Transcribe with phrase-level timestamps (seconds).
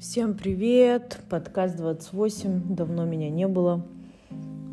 [0.00, 1.20] Всем привет!
[1.28, 2.74] Подкаст 28.
[2.74, 3.84] Давно меня не было.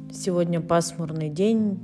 [0.09, 1.79] Сегодня пасмурный день.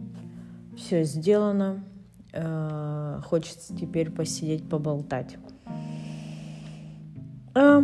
[0.78, 1.84] Все сделано.
[2.32, 5.36] Э, хочется теперь посидеть, поболтать.
[7.54, 7.84] А,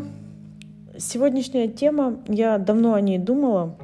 [0.97, 3.75] сегодняшняя тема, я давно о ней думала.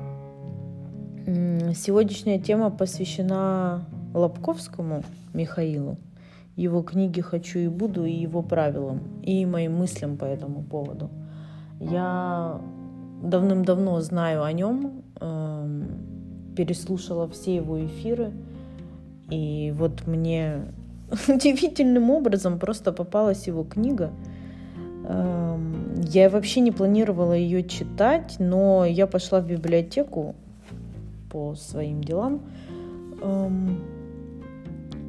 [1.25, 5.97] Сегодняшняя тема посвящена Лобковскому Михаилу,
[6.55, 11.10] его книге «Хочу и буду» и его правилам, и моим мыслям по этому поводу–
[11.79, 12.61] я
[13.21, 18.32] давным-давно знаю о нем, эм, переслушала все его эфиры,
[19.29, 20.66] и вот мне
[21.28, 24.11] удивительным образом просто попалась его книга.
[25.07, 30.36] Эм, я вообще не планировала ее читать, но я пошла в библиотеку
[31.30, 32.42] по своим делам.
[33.22, 33.80] Эм,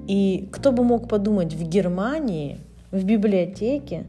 [0.07, 2.59] и кто бы мог подумать, в Германии,
[2.91, 4.05] в библиотеке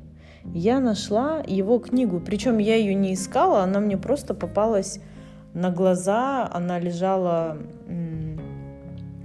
[0.53, 2.19] я нашла его книгу.
[2.19, 4.99] Причем я ее не искала, она мне просто попалась
[5.53, 6.49] на глаза.
[6.51, 7.57] Она лежала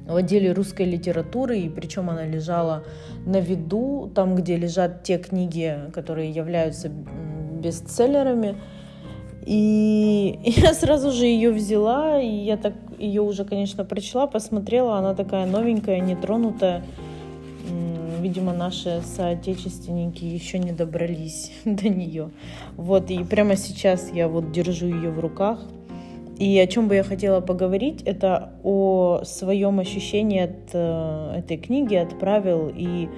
[0.06, 2.84] в отделе русской литературы, и причем она лежала
[3.25, 8.56] на виду, там, где лежат те книги, которые являются бестселлерами.
[9.47, 15.15] И я сразу же ее взяла, и я так ее уже, конечно, прочла, посмотрела, она
[15.15, 16.83] такая новенькая, нетронутая
[18.23, 22.31] видимо, наши соотечественники еще не добрались до нее.
[22.77, 25.59] Вот, и прямо сейчас я вот держу ее в руках.
[26.39, 31.95] И о чем бы я хотела поговорить, это о своем ощущении от э, этой книги,
[31.95, 33.09] от правил и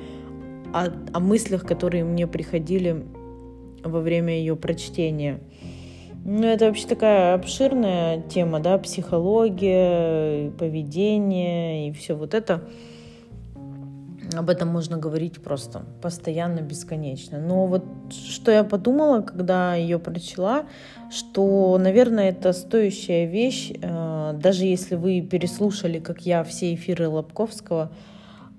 [0.73, 3.05] о, о мыслях, которые мне приходили
[3.85, 5.39] во время ее прочтения.
[6.25, 12.63] Ну, это вообще такая обширная тема, да, психология, поведение и все вот это
[14.39, 17.39] об этом можно говорить просто постоянно, бесконечно.
[17.39, 20.67] Но вот что я подумала, когда ее прочла,
[21.11, 27.91] что, наверное, это стоящая вещь, э, даже если вы переслушали, как я, все эфиры Лобковского,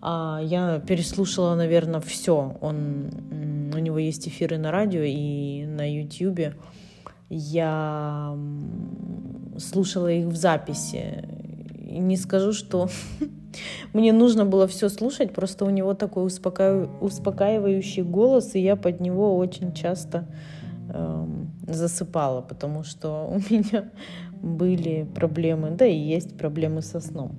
[0.02, 2.58] а я переслушала, наверное, все.
[2.62, 3.10] Он,
[3.74, 6.54] у него есть эфиры на радио и на YouTube.
[7.30, 8.38] Я
[9.58, 11.28] слушала их в записи.
[11.90, 12.90] И не скажу, что
[13.94, 16.90] Мне нужно было все слушать, просто у него такой успока...
[17.02, 20.28] успокаивающий голос, и я под него очень часто
[20.94, 23.92] эм, засыпала, потому что у меня
[24.42, 27.36] были проблемы, да и есть проблемы со сном.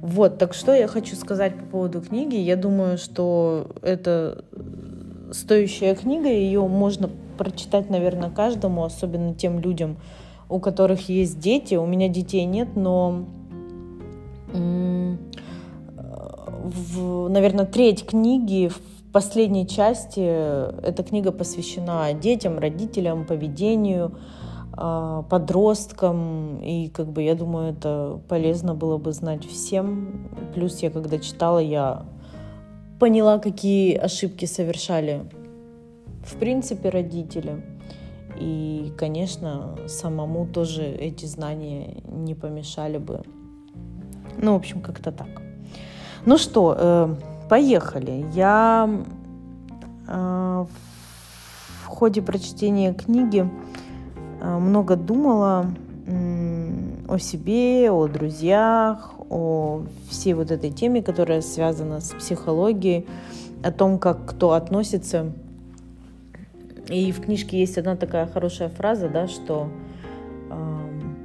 [0.00, 2.36] Вот, так что я хочу сказать по поводу книги.
[2.36, 4.44] Я думаю, что это
[5.32, 9.96] стоящая книга, ее можно прочитать, наверное, каждому, особенно тем людям,
[10.48, 11.74] у которых есть дети.
[11.74, 13.26] У меня детей нет, но
[16.70, 18.80] в, наверное, треть книги в
[19.12, 24.16] последней части эта книга посвящена детям, родителям, поведению,
[24.72, 26.60] а, подросткам.
[26.62, 30.30] И как бы я думаю, это полезно было бы знать всем.
[30.54, 32.06] Плюс я когда читала, я
[32.98, 35.24] поняла, какие ошибки совершали
[36.24, 37.64] в принципе родители.
[38.38, 43.22] И, конечно, самому тоже эти знания не помешали бы.
[44.38, 45.49] Ну, в общем, как-то так.
[46.26, 47.14] Ну что, э,
[47.48, 48.26] поехали.
[48.34, 48.90] Я
[50.06, 50.64] э,
[51.84, 53.48] в ходе прочтения книги
[54.40, 55.66] э, много думала
[57.08, 63.06] о себе, о друзьях, о всей вот этой теме, которая связана с психологией,
[63.62, 65.32] о том, как кто относится.
[66.88, 69.68] И в книжке есть одна такая хорошая фраза, да, что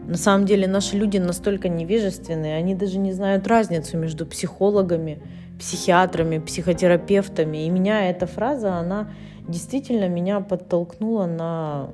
[0.07, 5.19] на самом деле наши люди настолько невежественные, они даже не знают разницу между психологами,
[5.59, 7.65] психиатрами, психотерапевтами.
[7.65, 9.09] И меня эта фраза, она
[9.47, 11.89] действительно меня подтолкнула на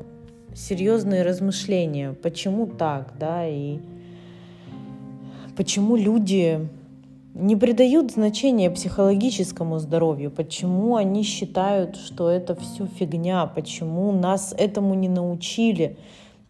[0.54, 2.14] серьезные размышления.
[2.22, 3.80] Почему так, да, и
[5.56, 6.68] почему люди
[7.34, 14.96] не придают значения психологическому здоровью, почему они считают, что это все фигня, почему нас этому
[14.96, 15.98] не научили,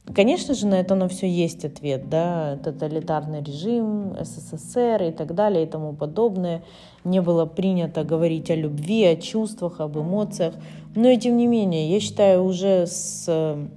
[0.05, 5.63] Конечно же, на это на все есть ответ, да, тоталитарный режим, СССР и так далее
[5.63, 6.63] и тому подобное.
[7.03, 10.55] Не было принято говорить о любви, о чувствах, об эмоциях.
[10.95, 13.67] Но и тем не менее, я считаю, уже с э,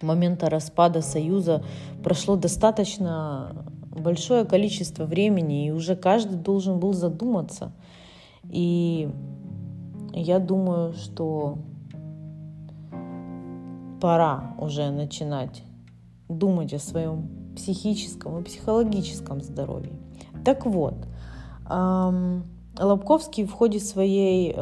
[0.00, 1.64] момента распада Союза
[2.02, 7.72] прошло достаточно большое количество времени, и уже каждый должен был задуматься.
[8.44, 9.08] И
[10.12, 11.58] я думаю, что
[14.00, 15.62] пора уже начинать
[16.28, 19.92] думать о своем психическом и психологическом здоровье.
[20.44, 20.94] Так вот,
[22.78, 24.54] Лобковский в ходе своей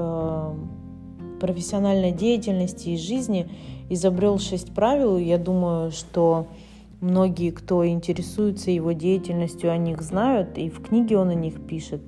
[1.38, 3.50] профессиональной деятельности и жизни
[3.88, 5.16] изобрел шесть правил.
[5.18, 6.46] Я думаю, что
[7.00, 12.02] многие, кто интересуется его деятельностью, о них знают, и в книге он о них пишет.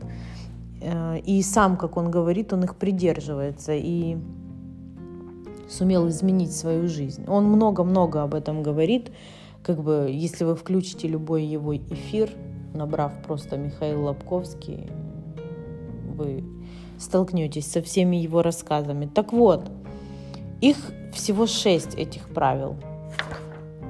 [0.80, 4.16] Э, и сам, как он говорит, он их придерживается и
[5.70, 7.24] сумел изменить свою жизнь.
[7.26, 9.10] Он много-много об этом говорит.
[9.62, 12.30] Как бы, если вы включите любой его эфир,
[12.74, 14.88] набрав просто Михаил Лобковский,
[16.16, 16.44] вы
[16.98, 19.06] столкнетесь со всеми его рассказами.
[19.06, 19.70] Так вот,
[20.60, 20.76] их
[21.12, 22.76] всего шесть этих правил.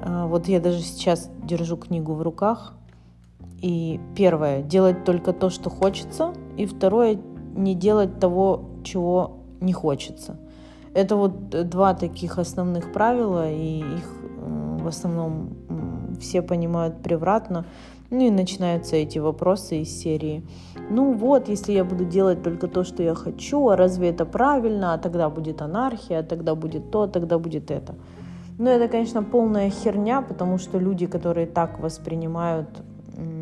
[0.03, 2.73] А, вот я даже сейчас держу книгу в руках.
[3.61, 6.33] И первое, делать только то, что хочется.
[6.57, 7.19] И второе,
[7.55, 10.39] не делать того, чего не хочется.
[10.93, 14.21] Это вот два таких основных правила, и их
[14.81, 15.49] в основном
[16.19, 17.65] все понимают превратно.
[18.09, 20.43] Ну и начинаются эти вопросы из серии.
[20.89, 24.93] Ну вот, если я буду делать только то, что я хочу, а разве это правильно?
[24.93, 27.95] А тогда будет анархия, а тогда будет то, а тогда будет это.
[28.57, 32.67] Но это, конечно, полная херня, потому что люди, которые так воспринимают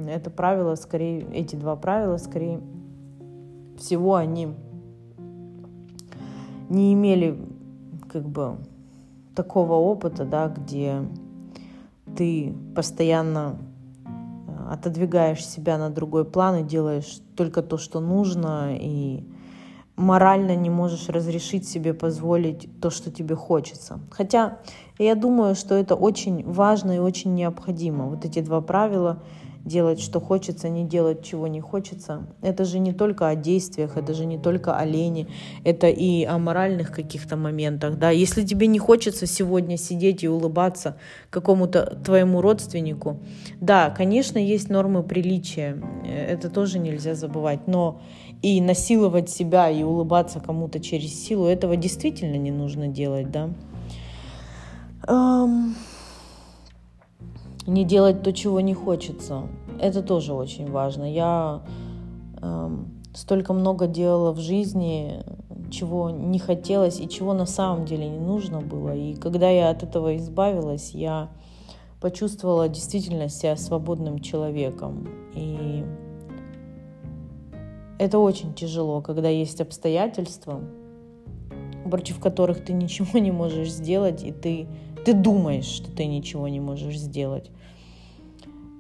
[0.09, 2.61] это правило, скорее, эти два правила, скорее
[3.77, 4.49] всего, они
[6.69, 7.37] не имели
[8.11, 8.57] как бы
[9.35, 11.01] такого опыта, да, где
[12.15, 13.57] ты постоянно
[14.05, 19.23] э, отодвигаешь себя на другой план и делаешь только то, что нужно, и
[19.95, 23.99] морально не можешь разрешить себе позволить то, что тебе хочется.
[24.11, 24.59] Хотя
[24.97, 28.05] я думаю, что это очень важно и очень необходимо.
[28.05, 29.21] Вот эти два правила
[29.65, 32.27] делать, что хочется, не делать, чего не хочется.
[32.41, 35.27] Это же не только о действиях, это же не только о лени,
[35.63, 37.97] это и о моральных каких-то моментах.
[37.97, 38.09] Да?
[38.09, 40.97] Если тебе не хочется сегодня сидеть и улыбаться
[41.29, 43.19] какому-то твоему родственнику,
[43.59, 48.01] да, конечно, есть нормы приличия, это тоже нельзя забывать, но
[48.41, 53.49] и насиловать себя и улыбаться кому-то через силу, этого действительно не нужно делать, да.
[55.07, 55.73] Um
[57.69, 59.43] не делать то, чего не хочется.
[59.79, 61.11] Это тоже очень важно.
[61.11, 61.61] Я
[62.41, 62.77] э,
[63.13, 65.23] столько много делала в жизни,
[65.71, 68.95] чего не хотелось и чего на самом деле не нужно было.
[68.95, 71.29] И когда я от этого избавилась, я
[72.01, 75.07] почувствовала действительно себя свободным человеком.
[75.35, 75.83] И
[77.99, 80.61] это очень тяжело, когда есть обстоятельства,
[81.89, 84.67] против которых ты ничего не можешь сделать, и ты,
[85.05, 87.51] ты думаешь, что ты ничего не можешь сделать.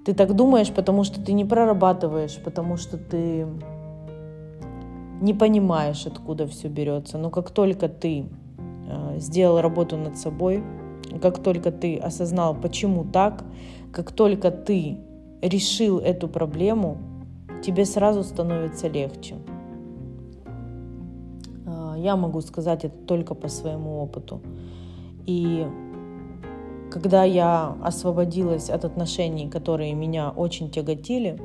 [0.05, 3.45] Ты так думаешь, потому что ты не прорабатываешь, потому что ты
[5.21, 7.17] не понимаешь, откуда все берется.
[7.17, 8.25] Но как только ты
[8.87, 10.63] э, сделал работу над собой,
[11.21, 13.43] как только ты осознал, почему так,
[13.91, 14.97] как только ты
[15.41, 16.97] решил эту проблему,
[17.63, 19.35] тебе сразу становится легче.
[21.65, 24.41] Э, я могу сказать это только по своему опыту.
[25.25, 25.67] И
[26.91, 31.39] когда я освободилась от отношений, которые меня очень тяготили,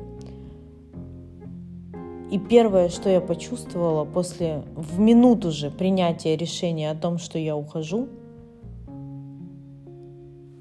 [2.31, 7.55] и первое, что я почувствовала после, в минуту же принятия решения о том, что я
[7.55, 8.07] ухожу,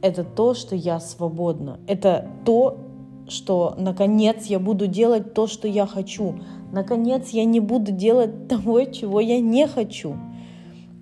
[0.03, 1.81] это то, что я свободна.
[1.87, 2.77] Это то,
[3.27, 6.35] что наконец я буду делать то, что я хочу.
[6.73, 10.15] Наконец я не буду делать того, чего я не хочу.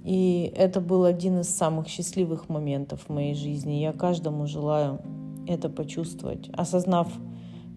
[0.05, 3.75] И это был один из самых счастливых моментов в моей жизни.
[3.75, 5.01] Я каждому желаю
[5.47, 7.09] это почувствовать, осознав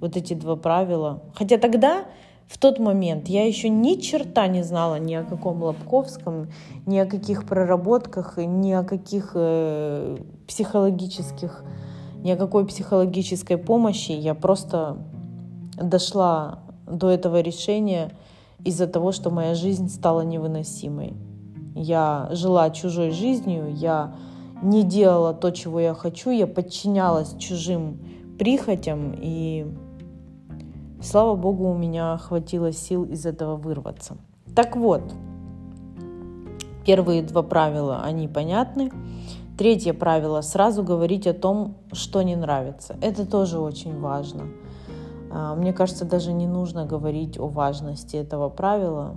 [0.01, 1.21] вот эти два правила.
[1.35, 2.05] Хотя тогда,
[2.47, 6.47] в тот момент, я еще ни черта не знала ни о каком Лобковском,
[6.85, 10.17] ни о каких проработках, ни о каких э,
[10.47, 11.63] психологических,
[12.23, 14.11] ни о какой психологической помощи.
[14.11, 14.97] Я просто
[15.75, 18.11] дошла до этого решения
[18.63, 21.13] из-за того, что моя жизнь стала невыносимой.
[21.75, 24.15] Я жила чужой жизнью, я
[24.63, 27.99] не делала то, чего я хочу, я подчинялась чужим
[28.39, 29.67] прихотям, и
[31.01, 34.15] слава богу, у меня хватило сил из этого вырваться.
[34.55, 35.03] Так вот,
[36.85, 38.89] первые два правила, они понятны.
[39.57, 42.95] Третье правило– сразу говорить о том, что не нравится.
[43.01, 44.43] Это тоже очень важно.
[45.29, 49.15] А, мне кажется, даже не нужно говорить о важности этого правила.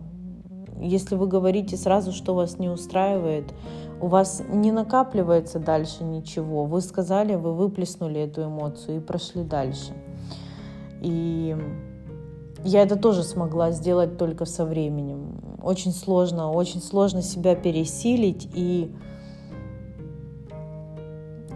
[0.80, 3.52] Если вы говорите сразу, что вас не устраивает,
[4.00, 6.64] у вас не накапливается дальше ничего.
[6.64, 9.92] Вы сказали, вы выплеснули эту эмоцию и прошли дальше.
[11.00, 11.56] И
[12.64, 15.58] я это тоже смогла сделать только со временем.
[15.62, 18.92] Очень сложно, очень сложно себя пересилить и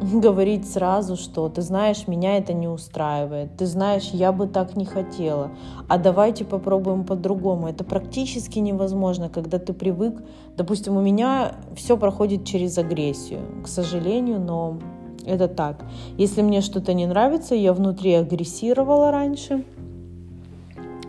[0.20, 4.84] говорить сразу, что ты знаешь, меня это не устраивает, ты знаешь, я бы так не
[4.84, 5.50] хотела,
[5.88, 7.68] а давайте попробуем по-другому.
[7.68, 10.22] Это практически невозможно, когда ты привык.
[10.56, 14.78] Допустим, у меня все проходит через агрессию, к сожалению, но
[15.24, 15.84] это так.
[16.18, 19.64] Если мне что-то не нравится, я внутри агрессировала раньше,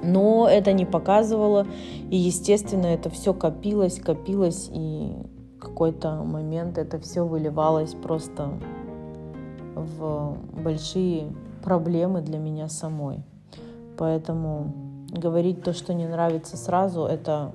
[0.03, 1.65] но это не показывало,
[2.09, 5.13] и, естественно, это все копилось, копилось, и
[5.63, 8.49] какой-то момент это все выливалось просто
[9.75, 13.23] в большие проблемы для меня самой.
[13.97, 14.73] Поэтому
[15.09, 17.51] говорить то, что не нравится сразу, это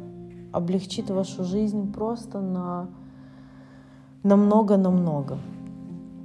[0.52, 2.88] облегчит вашу жизнь просто на
[4.22, 5.38] намного-намного.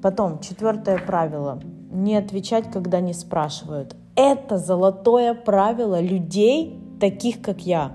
[0.01, 1.62] Потом, четвертое правило.
[1.91, 3.95] Не отвечать, когда не спрашивают.
[4.15, 7.93] Это золотое правило людей, таких как я,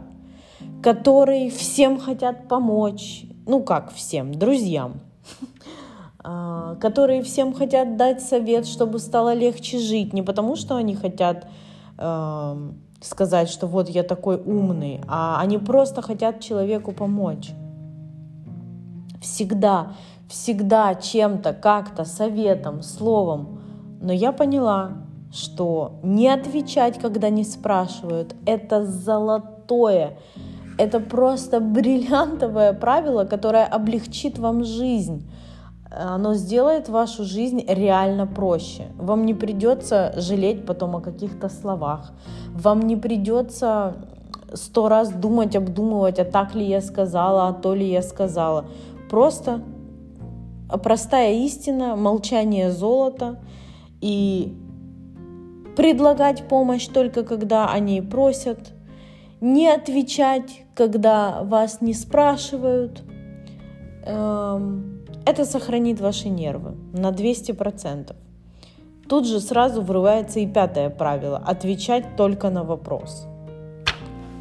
[0.83, 3.27] которые всем хотят помочь.
[3.47, 5.01] Ну как всем, друзьям.
[6.25, 10.13] А, которые всем хотят дать совет, чтобы стало легче жить.
[10.13, 11.47] Не потому, что они хотят
[11.97, 12.71] э,
[13.01, 17.51] сказать, что вот я такой умный, а они просто хотят человеку помочь.
[19.21, 19.93] Всегда,
[20.29, 23.61] всегда чем-то, как-то, советом, словом.
[24.01, 24.93] Но я поняла,
[25.33, 30.19] что не отвечать, когда не спрашивают, это золотое,
[30.79, 35.25] это просто бриллиантовое правило, которое облегчит вам жизнь
[35.91, 38.89] оно сделает вашу жизнь реально проще.
[38.97, 42.13] Вам не придется жалеть потом о каких-то словах.
[42.55, 43.97] Вам не придется
[44.53, 48.67] сто раз думать, обдумывать, а так ли я сказала, а то ли я сказала.
[49.11, 49.63] Просто
[50.83, 53.39] простая истина, молчание золота
[54.01, 54.55] и
[55.77, 58.73] предлагать помощь только когда они просят,
[59.41, 63.03] не отвечать, когда вас не спрашивают,
[64.05, 64.98] эм,
[65.29, 68.17] это сохранит ваши нервы на 200%.
[69.09, 73.27] Тут же сразу врывается и пятое правило– отвечать только на вопрос.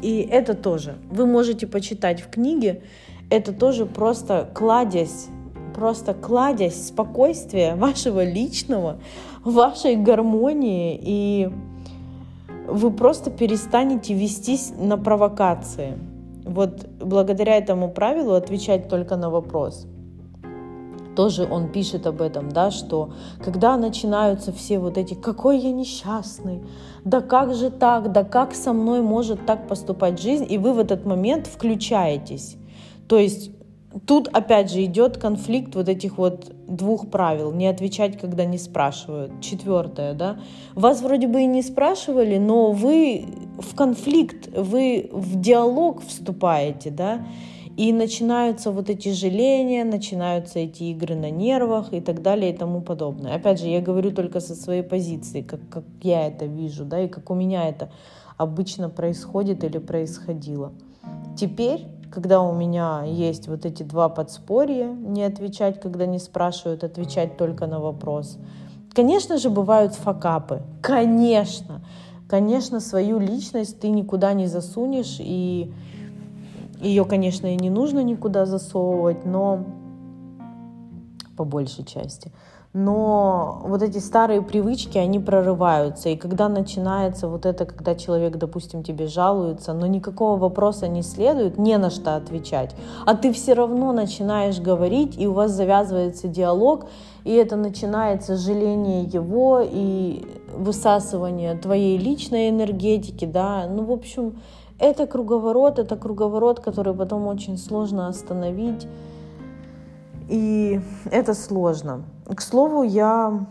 [0.00, 0.94] И это тоже.
[1.10, 2.80] Вы можете почитать в книге,
[3.28, 5.26] это тоже просто кладезь,
[5.74, 8.98] просто кладезь спокойствия вашего личного,
[9.44, 11.50] вашей гармонии, и
[12.66, 15.98] вы просто перестанете вестись на провокации.
[16.46, 19.86] Вот благодаря этому правилу отвечать только на вопрос–
[21.18, 23.10] тоже он пишет об этом, да, что
[23.44, 26.62] когда начинаются все вот эти «какой я несчастный»,
[27.04, 30.78] «да как же так», «да как со мной может так поступать жизнь», и вы в
[30.78, 32.56] этот момент включаетесь.
[33.08, 33.50] То есть
[34.06, 37.50] тут опять же идет конфликт вот этих вот двух правил.
[37.50, 39.40] Не отвечать, когда не спрашивают.
[39.40, 40.38] Четвертое, да.
[40.76, 43.26] Вас вроде бы и не спрашивали, но вы
[43.58, 47.26] в конфликт, вы в диалог вступаете, да.
[47.78, 52.80] И начинаются вот эти жаления, начинаются эти игры на нервах и так далее и тому
[52.80, 53.36] подобное.
[53.36, 57.06] Опять же, я говорю только со своей позиции, как, как я это вижу, да, и
[57.06, 57.88] как у меня это
[58.36, 60.72] обычно происходит или происходило.
[61.36, 67.36] Теперь, когда у меня есть вот эти два подспорья, не отвечать, когда не спрашивают, отвечать
[67.36, 68.38] только на вопрос.
[68.92, 70.62] Конечно же, бывают факапы.
[70.82, 71.80] Конечно.
[72.28, 75.72] Конечно, свою личность ты никуда не засунешь, и
[76.80, 79.64] ее, конечно, и не нужно никуда засовывать, но
[81.36, 82.32] по большей части.
[82.74, 86.10] Но вот эти старые привычки, они прорываются.
[86.10, 91.58] И когда начинается вот это, когда человек, допустим, тебе жалуется, но никакого вопроса не следует,
[91.58, 92.74] не на что отвечать,
[93.06, 96.86] а ты все равно начинаешь говорить, и у вас завязывается диалог,
[97.24, 104.34] и это начинается жаление его и высасывание твоей личной энергетики, да, ну, в общем,
[104.78, 108.86] это круговорот, это круговорот, который потом очень сложно остановить.
[110.28, 110.80] И
[111.10, 112.04] это сложно.
[112.26, 113.46] К слову, я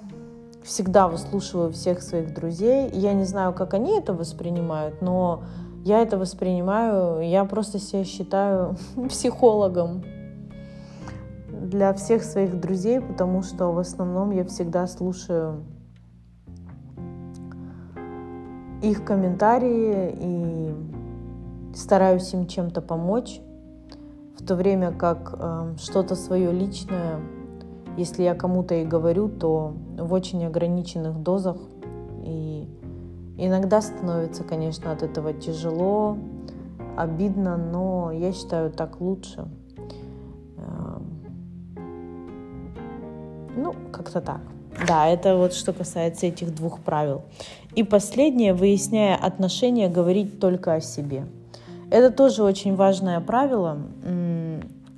[0.64, 2.90] всегда выслушиваю всех своих друзей.
[2.94, 5.44] Я не знаю, как они это воспринимают, но
[5.84, 8.76] я это воспринимаю, я просто себя считаю
[9.10, 10.04] психологом
[11.50, 15.64] для всех своих друзей, потому что в основном я всегда слушаю
[18.82, 20.97] их комментарии и
[21.78, 23.40] стараюсь им чем-то помочь,
[24.38, 27.20] в то время как э, что-то свое личное,
[27.98, 31.58] если я кому-то и говорю, то в очень ограниченных дозах.
[32.24, 32.68] И
[33.38, 36.18] иногда становится, конечно, от этого тяжело,
[36.96, 39.48] обидно, но я считаю так лучше.
[40.58, 41.00] Э,
[43.56, 44.42] ну, как-то так.
[44.88, 47.22] Да, это вот что касается этих двух правил.
[47.76, 51.28] И последнее, выясняя отношения, говорить только о себе–
[51.90, 53.78] это тоже очень важное правило.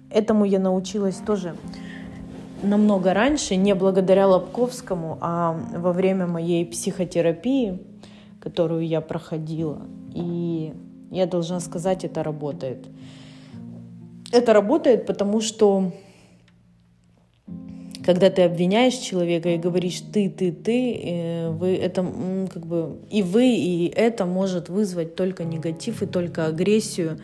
[0.10, 1.56] Этому я научилась тоже
[2.64, 7.80] намного раньше, не благодаря Лобковскому, а во время моей психотерапии,
[8.40, 9.82] которую я проходила.
[10.14, 10.74] И
[11.12, 12.88] я должна сказать, это работает.
[14.32, 15.92] Это работает, потому что
[18.10, 22.02] когда ты обвиняешь человека и говоришь ты, ты, ты, э, вы это
[22.52, 27.20] как бы и вы, и это может вызвать только негатив и только агрессию.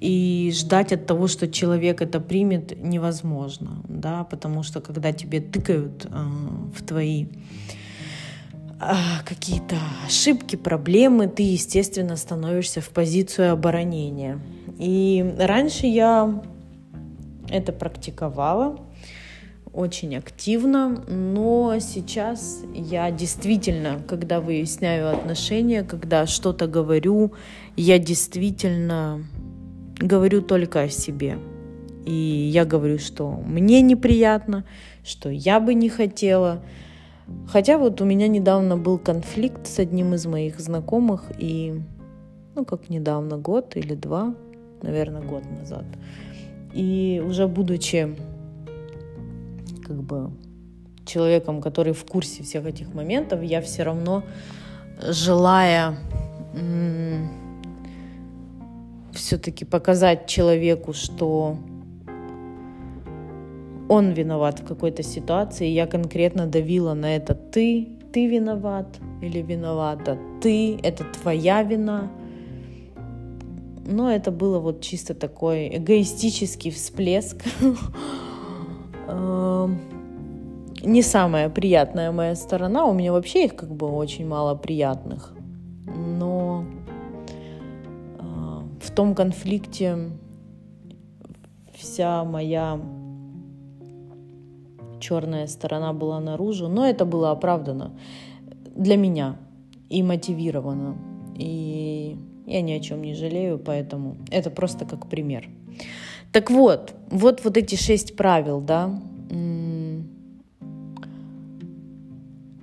[0.00, 6.04] И ждать от того, что человек это примет, невозможно, да, потому что когда тебе тыкают
[6.04, 6.08] э,
[6.76, 7.28] в твои
[8.82, 8.94] э,
[9.24, 14.38] какие-то ошибки, проблемы, ты, естественно, становишься в позицию оборонения.
[14.78, 16.42] И раньше я
[17.48, 18.78] это практиковала
[19.72, 27.32] очень активно, но сейчас я действительно, когда выясняю отношения, когда что-то говорю,
[27.76, 29.24] я действительно
[29.98, 31.38] говорю только о себе.
[32.06, 34.64] И я говорю, что мне неприятно,
[35.04, 36.62] что я бы не хотела.
[37.46, 41.80] Хотя вот у меня недавно был конфликт с одним из моих знакомых, и,
[42.54, 44.34] ну, как недавно, год или два,
[44.82, 45.84] наверное, год назад.
[46.72, 48.16] И уже будучи
[49.88, 50.30] как бы
[51.06, 54.22] человеком, который в курсе всех этих моментов, я все равно,
[55.02, 55.96] желая
[59.12, 61.56] все-таки показать человеку, что
[63.88, 65.66] он виноват в какой-то ситуации.
[65.66, 68.86] Я конкретно давила на это ты, ты виноват
[69.22, 72.10] или виновата, ты, это твоя вина.
[73.86, 77.42] Но это было вот чисто такой эгоистический всплеск.
[79.08, 79.78] Эм,
[80.82, 82.84] не самая приятная моя сторона.
[82.84, 85.34] У меня вообще их как бы очень мало приятных.
[85.96, 86.64] Но
[88.80, 90.10] в том конфликте
[91.74, 92.80] вся моя
[95.00, 97.92] черная сторона была наружу, но это было оправдано
[98.74, 99.36] для меня
[99.88, 100.96] и мотивировано.
[101.36, 105.48] И я ни о чем не жалею, поэтому это просто как пример.
[106.32, 109.00] Так вот, вот вот эти шесть правил, да,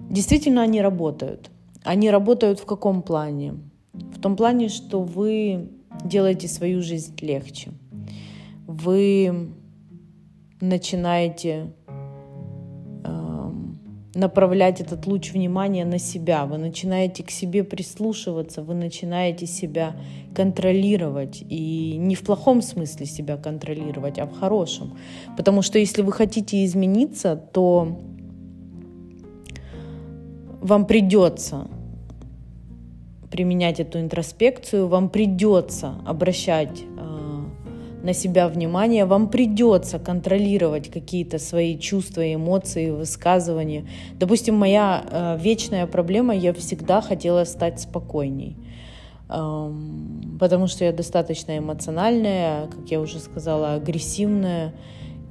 [0.10, 1.52] действительно они работают.
[1.84, 3.56] Они работают в каком плане?
[3.94, 5.70] В том плане, что вы
[6.04, 7.72] делаете свою жизнь легче.
[8.68, 9.52] Вы
[10.62, 11.74] начинаете
[14.16, 19.96] направлять этот луч внимания на себя, вы начинаете к себе прислушиваться, вы начинаете себя
[20.34, 21.44] контролировать.
[21.48, 24.98] И не в плохом смысле себя контролировать, а в хорошем.
[25.38, 28.00] Потому что если вы хотите измениться, то
[30.62, 31.68] вам придется
[33.30, 36.84] применять эту интроспекцию, вам придется обращать
[38.06, 43.86] на себя внимание, вам придется контролировать какие-то свои чувства, эмоции, высказывания.
[44.20, 48.58] Допустим, моя э, вечная проблема, я всегда хотела стать спокойней,
[49.30, 54.74] эм, потому что я достаточно эмоциональная, как я уже сказала, агрессивная,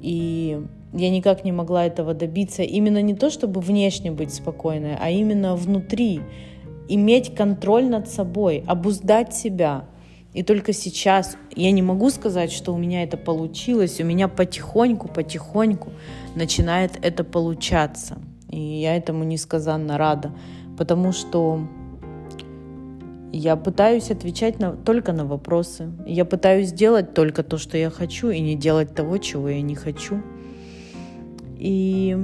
[0.01, 0.61] и
[0.93, 2.63] я никак не могла этого добиться.
[2.63, 6.23] Именно не то, чтобы внешне быть спокойной, а именно внутри
[6.89, 9.85] иметь контроль над собой, обуздать себя.
[10.35, 15.09] И только сейчас я не могу сказать, что у меня это получилось, у меня потихоньку,
[15.09, 15.93] потихоньку
[16.35, 18.19] начинает это получаться.
[18.51, 20.33] И я этому несказанно рада,
[20.77, 21.69] потому что
[23.33, 25.93] я пытаюсь отвечать на, только на вопросы.
[26.07, 29.75] Я пытаюсь делать только то, что я хочу, и не делать того, чего я не
[29.75, 30.21] хочу.
[31.57, 32.17] И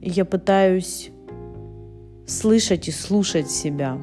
[0.00, 1.10] я пытаюсь
[2.26, 3.98] слышать и слушать себя.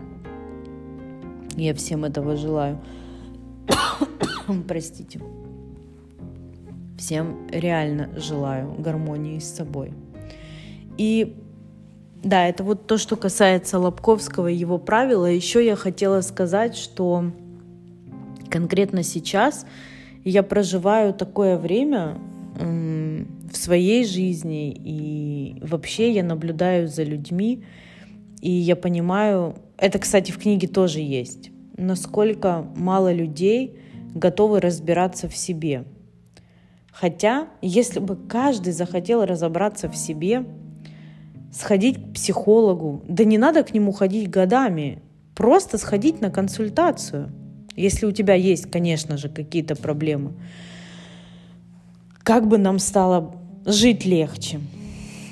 [1.59, 2.79] Я всем этого желаю.
[4.67, 5.19] Простите.
[6.97, 9.91] Всем реально желаю гармонии с собой.
[10.97, 11.35] И
[12.23, 15.25] да, это вот то, что касается Лобковского и его правила.
[15.25, 17.31] Еще я хотела сказать, что
[18.49, 19.65] конкретно сейчас
[20.23, 22.17] я проживаю такое время
[22.55, 27.65] в своей жизни, и вообще я наблюдаю за людьми,
[28.41, 33.79] и я понимаю, это, кстати, в книге тоже есть, насколько мало людей
[34.13, 35.85] готовы разбираться в себе.
[36.91, 40.45] Хотя, если бы каждый захотел разобраться в себе,
[41.51, 45.01] сходить к психологу, да не надо к нему ходить годами,
[45.35, 47.31] просто сходить на консультацию,
[47.75, 50.33] если у тебя есть, конечно же, какие-то проблемы.
[52.23, 53.33] Как бы нам стало
[53.65, 54.59] жить легче?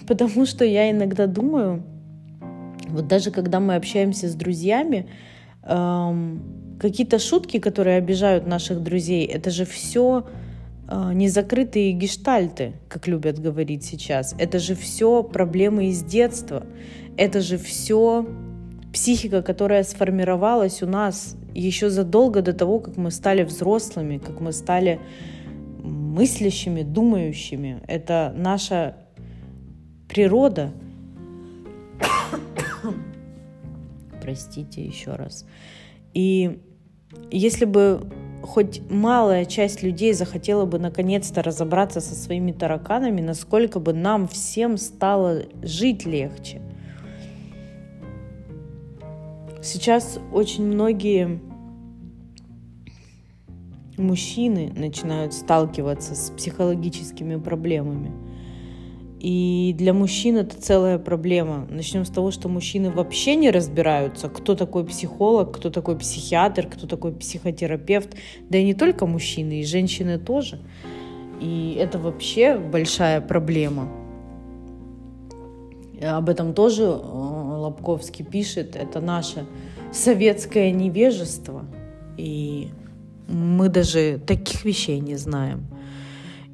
[0.07, 1.83] Потому что я иногда думаю,
[2.89, 5.07] вот даже когда мы общаемся с друзьями,
[5.63, 10.25] эм, какие-то шутки, которые обижают наших друзей, это же все
[10.87, 14.35] э, незакрытые гештальты, как любят говорить сейчас.
[14.37, 16.65] Это же все проблемы из детства.
[17.17, 18.27] Это же все
[18.93, 24.51] психика, которая сформировалась у нас еще задолго до того, как мы стали взрослыми, как мы
[24.51, 24.99] стали
[25.79, 27.81] мыслящими, думающими.
[27.87, 28.95] Это наша
[30.07, 30.71] природа.
[34.27, 35.45] Простите еще раз.
[36.13, 36.59] И
[37.31, 38.11] если бы
[38.41, 44.75] хоть малая часть людей захотела бы наконец-то разобраться со своими тараканами, насколько бы нам всем
[44.75, 46.61] стало жить легче.
[49.63, 51.39] Сейчас очень многие
[53.95, 58.26] мужчины начинают сталкиваться с психологическими проблемами.
[59.19, 61.65] И для мужчин это целая проблема.
[61.69, 66.85] Начнем с того, что мужчины вообще не разбираются, кто такой психолог, кто такой психиатр, кто
[66.85, 68.15] такой психотерапевт.
[68.49, 70.59] Да и не только мужчины, и женщины тоже.
[71.41, 73.89] И это вообще большая проблема.
[76.01, 78.75] Об этом тоже э, Лобковский пишет.
[78.75, 79.47] Это наше
[79.91, 81.65] советское невежество.
[82.17, 82.69] И
[83.27, 85.65] мы даже таких вещей не знаем.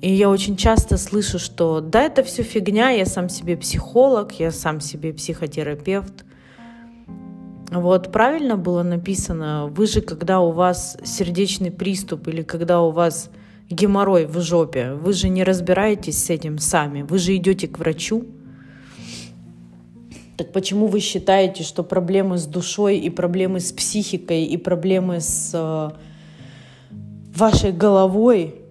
[0.03, 4.51] И я очень часто слышу, что да, это все фигня, я сам себе психолог, я
[4.51, 6.25] сам себе психотерапевт.
[7.71, 13.29] Вот правильно было написано, вы же, когда у вас сердечный приступ или когда у вас
[13.69, 18.25] геморрой в жопе, вы же не разбираетесь с этим сами, вы же идете к врачу.
[20.35, 25.51] Так почему вы считаете, что проблемы с душой и проблемы с психикой и проблемы с
[25.53, 25.91] э,
[27.33, 28.62] вашей головой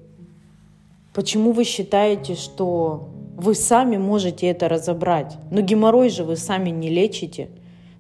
[1.13, 5.37] Почему вы считаете, что вы сами можете это разобрать?
[5.51, 7.51] Но геморрой же вы сами не лечите.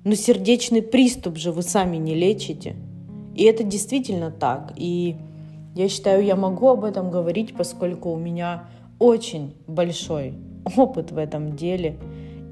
[0.04, 2.74] Но сердечный приступ же вы сами не лечите.
[3.34, 4.72] И это действительно так.
[4.76, 5.16] И
[5.74, 8.64] я считаю, я могу об этом говорить, поскольку у меня
[8.98, 10.34] очень большой
[10.76, 11.98] опыт в этом деле.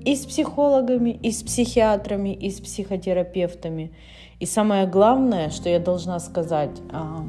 [0.04, 3.92] И с психологами, и с психиатрами, и с психотерапевтами.
[4.38, 7.24] И самое главное, что я должна сказать, а,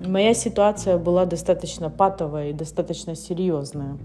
[0.00, 3.98] Моя ситуация была достаточно патовая и достаточно серьезная.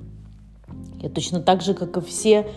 [1.01, 2.47] Я точно так же, как и все,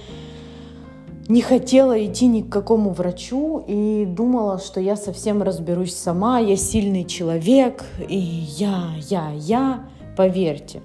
[1.29, 6.57] не хотела идти ни к какому врачу и думала, что я совсем разберусь сама, я
[6.57, 9.89] сильный человек, и я, я, я.
[10.17, 10.83] Поверьте,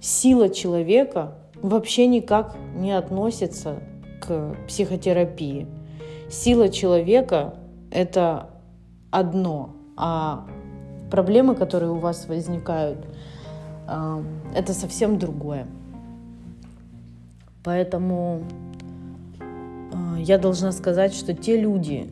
[0.00, 3.80] сила человека вообще никак не относится
[4.20, 5.66] к психотерапии.
[6.28, 7.54] Сила человека—
[7.90, 8.50] это
[9.10, 10.46] одно, а
[11.10, 12.98] проблемы, которые у вас возникают,
[13.86, 14.22] а,
[14.54, 15.66] это совсем другое.
[17.64, 18.42] Поэтому
[19.40, 22.08] а, я должна сказать, что те люди,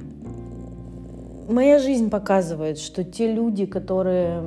[1.48, 4.42] моя жизнь показывает, что те люди, которые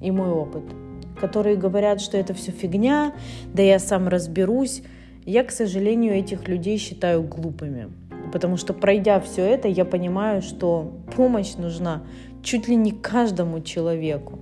[0.00, 0.64] и мой опыт,
[1.20, 3.14] которые говорят, что это все фигня,
[3.54, 4.82] да я сам разберусь,
[5.24, 7.88] я, к сожалению, этих людей считаю глупыми.
[8.32, 12.02] Потому что пройдя все это, я понимаю, что помощь нужна
[12.44, 14.38] чуть ли не каждому человеку.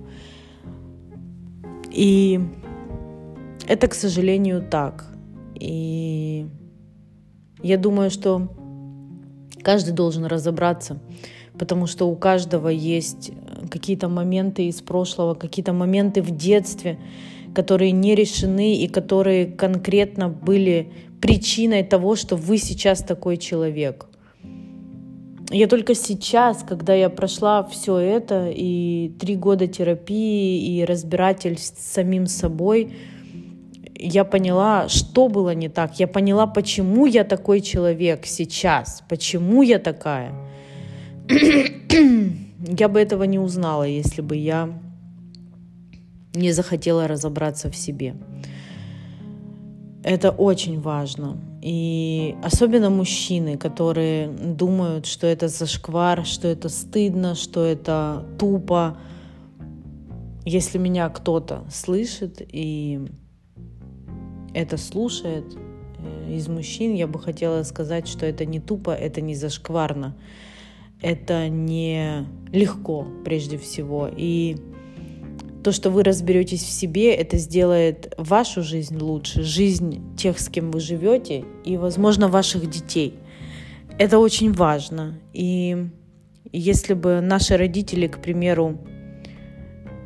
[1.91, 2.39] И
[3.67, 5.05] это, к сожалению, так.
[5.55, 6.45] И
[7.61, 8.49] я думаю, что
[9.63, 10.99] каждый должен разобраться,
[11.57, 13.31] потому что у каждого есть
[13.71, 16.99] какие-то моменты из прошлого, какие-то моменты в детстве,
[17.55, 24.07] которые не решены и которые конкретно были причиной того, что вы сейчас такой человек.
[25.53, 31.93] Я только сейчас, когда я прошла все это, и три года терапии, и разбирательств с
[31.93, 32.95] самим собой,
[33.93, 35.99] я поняла, что было не так.
[35.99, 40.33] Я поняла, почему я такой человек сейчас, почему я такая.
[41.29, 44.69] я бы этого не узнала, если бы я
[46.33, 48.15] не захотела разобраться в себе.
[50.03, 51.37] Это очень важно.
[51.61, 58.97] И особенно мужчины, которые думают, что это зашквар, что это стыдно, что это тупо.
[60.43, 62.99] Если меня кто-то слышит и
[64.53, 65.45] это слушает
[65.99, 70.17] э, из мужчин, я бы хотела сказать, что это не тупо, это не зашкварно.
[71.01, 74.09] Это не легко прежде всего.
[74.13, 74.57] И
[75.63, 80.71] то, что вы разберетесь в себе, это сделает вашу жизнь лучше, жизнь тех, с кем
[80.71, 83.15] вы живете, и, возможно, ваших детей.
[83.97, 85.19] Это очень важно.
[85.33, 85.87] И
[86.51, 88.77] если бы наши родители, к примеру,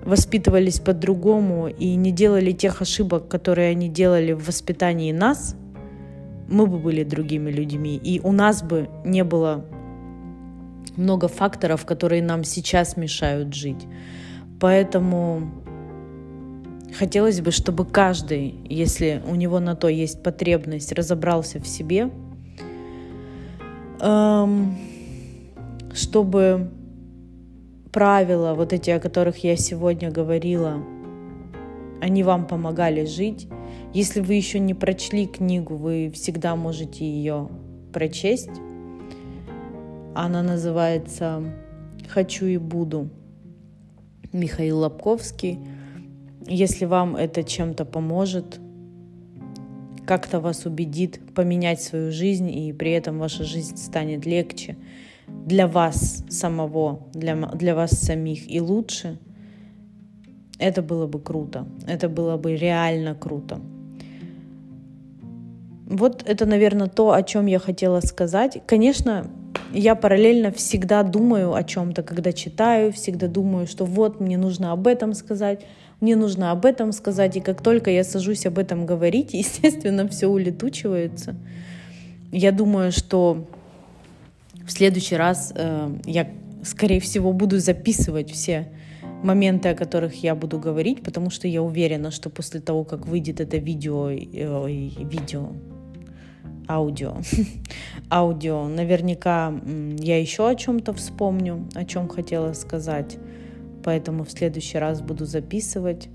[0.05, 5.55] воспитывались по-другому и не делали тех ошибок, которые они делали в воспитании нас,
[6.47, 9.65] мы бы были другими людьми, и у нас бы не было
[10.95, 13.85] много факторов, которые нам сейчас мешают жить.
[14.59, 15.51] Поэтому
[16.97, 22.09] хотелось бы, чтобы каждый, если у него на то есть потребность, разобрался в себе,
[24.01, 24.77] эм,
[25.93, 26.71] чтобы
[27.91, 30.83] правила, вот эти, о которых я сегодня говорила,
[32.01, 33.47] они вам помогали жить.
[33.93, 37.49] Если вы еще не прочли книгу, вы всегда можете ее
[37.93, 38.51] прочесть.
[40.13, 41.43] Она называется
[42.09, 43.09] «Хочу и буду».
[44.37, 45.59] Михаил Лобковский.
[46.45, 48.59] Если вам это чем-то поможет,
[50.05, 54.77] как-то вас убедит поменять свою жизнь, и при этом ваша жизнь станет легче
[55.27, 59.19] для вас самого, для, для вас самих и лучше,
[60.59, 61.67] это было бы круто.
[61.85, 63.59] Это было бы реально круто.
[65.85, 68.61] Вот это, наверное, то, о чем я хотела сказать.
[68.65, 69.29] Конечно,
[69.73, 74.87] я параллельно всегда думаю о чем-то, когда читаю, всегда думаю, что вот мне нужно об
[74.87, 75.65] этом сказать,
[75.99, 80.27] мне нужно об этом сказать, и как только я сажусь об этом говорить, естественно, все
[80.27, 81.35] улетучивается.
[82.31, 83.47] Я думаю, что
[84.65, 86.29] в следующий раз э, я,
[86.63, 88.67] скорее всего, буду записывать все
[89.23, 93.39] моменты, о которых я буду говорить, потому что я уверена, что после того, как выйдет
[93.39, 95.53] это видео, э, видео,
[96.67, 97.17] аудио,
[98.11, 99.53] аудио, наверняка
[99.99, 103.17] я еще о чем-то вспомню, о чем хотела сказать,
[103.83, 106.09] поэтому в следующий раз буду записывать,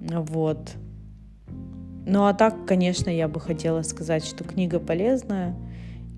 [0.00, 0.72] вот.
[2.06, 5.54] Ну а так, конечно, я бы хотела сказать, что книга полезная.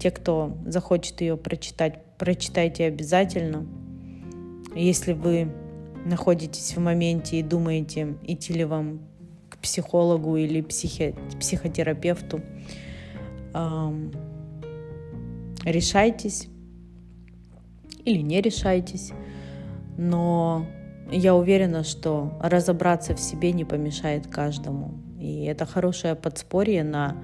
[0.01, 3.67] Те, кто захочет ее прочитать, прочитайте обязательно.
[4.75, 5.53] Если вы
[6.05, 9.01] находитесь в моменте и думаете, идти ли вам
[9.49, 12.41] к психологу или психи, психотерапевту,
[15.65, 16.49] решайтесь
[18.05, 19.13] или не решайтесь,
[19.97, 20.67] но
[21.11, 24.95] я уверена, что разобраться в себе не помешает каждому.
[25.21, 27.17] И это хорошее подспорье на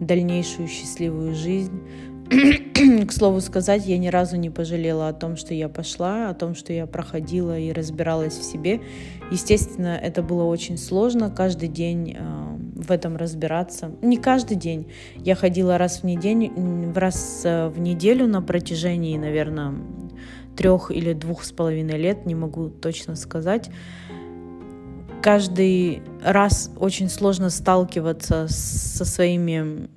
[0.00, 1.80] дальнейшую счастливую жизнь.
[3.08, 6.54] К слову сказать, я ни разу не пожалела о том, что я пошла, о том,
[6.54, 8.80] что я проходила и разбиралась в себе.
[9.30, 13.92] Естественно, это было очень сложно каждый день э, в этом разбираться.
[14.02, 14.88] Не каждый день.
[15.16, 19.74] Я ходила раз в неделю, раз э, в неделю на протяжении, наверное,
[20.54, 23.70] трех или двух с половиной лет, не могу точно сказать
[25.22, 29.88] каждый раз очень сложно сталкиваться со своими,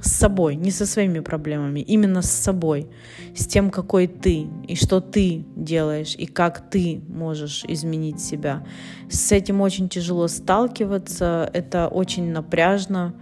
[0.00, 2.88] с собой, не со своими проблемами, именно с собой,
[3.34, 8.64] с тем, какой ты и что ты делаешь и как ты можешь изменить себя.
[9.10, 13.14] С этим очень тяжело сталкиваться, это очень напряжно.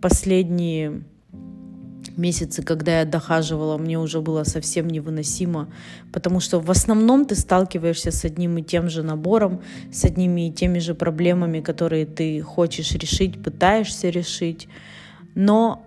[0.00, 1.04] Последние
[2.18, 5.68] месяцы, когда я дохаживала, мне уже было совсем невыносимо,
[6.12, 10.52] потому что в основном ты сталкиваешься с одним и тем же набором, с одними и
[10.52, 14.68] теми же проблемами, которые ты хочешь решить, пытаешься решить,
[15.34, 15.86] но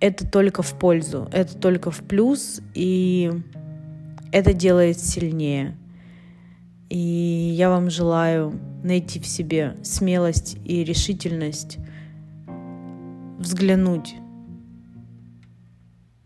[0.00, 3.30] это только в пользу, это только в плюс, и
[4.32, 5.76] это делает сильнее.
[6.90, 11.78] И я вам желаю найти в себе смелость и решительность
[13.38, 14.14] взглянуть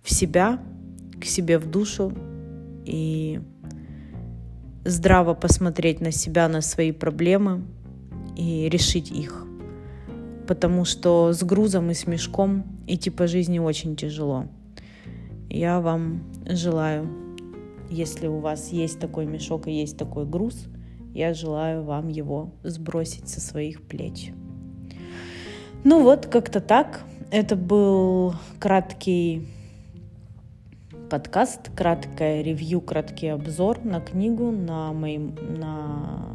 [0.06, 0.60] в себя,
[1.20, 2.12] к себе в душу
[2.84, 3.40] и
[4.84, 7.64] здраво посмотреть на себя, на свои проблемы
[8.36, 9.44] и решить их.
[10.46, 14.46] Потому что с грузом и с мешком идти по жизни очень тяжело.
[15.50, 17.08] Я вам желаю,
[17.90, 20.68] если у вас есть такой мешок и есть такой груз,
[21.14, 24.30] я желаю вам его сбросить со своих плеч.
[25.82, 27.02] Ну вот, как-то так.
[27.32, 29.48] Это был краткий
[31.08, 36.26] подкаст, краткое ревью, краткий обзор на книгу, на, мои, на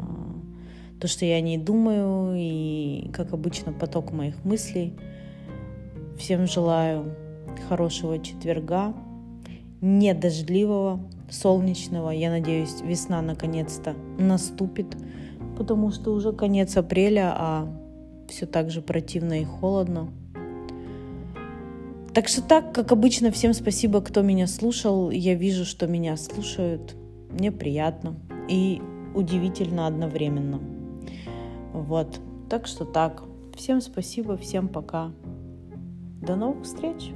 [1.00, 4.94] то, что я о ней думаю, и, как обычно, поток моих мыслей.
[6.18, 7.14] Всем желаю
[7.68, 8.94] хорошего четверга,
[9.80, 12.10] не дождливого, солнечного.
[12.10, 14.96] Я надеюсь, весна наконец-то наступит,
[15.58, 17.68] потому что уже конец апреля, а
[18.28, 20.08] все так же противно и холодно.
[22.14, 25.10] Так что так, как обычно, всем спасибо, кто меня слушал.
[25.10, 26.94] Я вижу, что меня слушают.
[27.30, 28.16] Мне приятно
[28.48, 28.82] и
[29.14, 30.60] удивительно одновременно.
[31.72, 32.20] Вот.
[32.50, 33.22] Так что так.
[33.56, 35.12] Всем спасибо, всем пока.
[36.20, 37.12] До новых встреч!